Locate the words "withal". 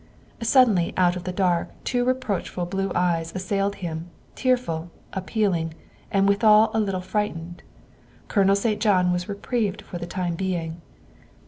6.27-6.71